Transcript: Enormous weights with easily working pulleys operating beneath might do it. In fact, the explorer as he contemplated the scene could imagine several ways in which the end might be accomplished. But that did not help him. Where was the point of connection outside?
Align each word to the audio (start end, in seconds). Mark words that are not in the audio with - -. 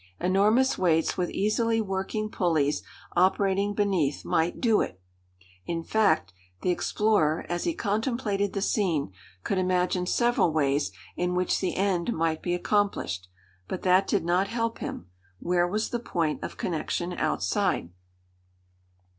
Enormous 0.19 0.79
weights 0.79 1.15
with 1.15 1.29
easily 1.29 1.79
working 1.79 2.27
pulleys 2.27 2.81
operating 3.15 3.75
beneath 3.75 4.25
might 4.25 4.59
do 4.59 4.81
it. 4.81 4.99
In 5.67 5.83
fact, 5.83 6.33
the 6.63 6.71
explorer 6.71 7.45
as 7.49 7.65
he 7.65 7.75
contemplated 7.75 8.53
the 8.53 8.63
scene 8.63 9.11
could 9.43 9.59
imagine 9.59 10.07
several 10.07 10.51
ways 10.51 10.91
in 11.15 11.35
which 11.35 11.59
the 11.59 11.75
end 11.75 12.13
might 12.13 12.41
be 12.41 12.55
accomplished. 12.55 13.29
But 13.67 13.83
that 13.83 14.07
did 14.07 14.25
not 14.25 14.47
help 14.47 14.79
him. 14.79 15.05
Where 15.39 15.67
was 15.67 15.91
the 15.91 15.99
point 15.99 16.41
of 16.43 16.57
connection 16.57 17.13
outside? 17.13 17.91